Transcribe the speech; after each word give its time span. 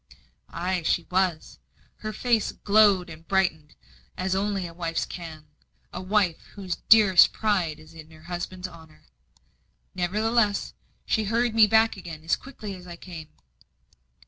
Ay, 0.49 0.81
she 0.81 1.03
was. 1.11 1.59
Her 1.97 2.11
face 2.11 2.51
glowed 2.53 3.07
and 3.07 3.27
brightened 3.27 3.75
as 4.17 4.33
only 4.33 4.65
a 4.65 4.73
wife's 4.73 5.05
can 5.05 5.45
a 5.93 6.01
wife 6.01 6.41
whose 6.55 6.77
dearest 6.89 7.31
pride 7.33 7.79
is 7.79 7.93
in 7.93 8.09
her 8.09 8.23
husband's 8.23 8.67
honour. 8.67 9.05
Nevertheless, 9.93 10.73
she 11.05 11.25
hurried 11.25 11.53
me 11.53 11.67
back 11.67 11.97
again 11.97 12.23
as 12.23 12.35
quickly 12.35 12.73
as 12.73 12.87
I 12.87 12.95
came. 12.95 13.29